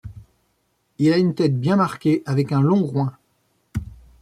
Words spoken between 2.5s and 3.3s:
un long groin.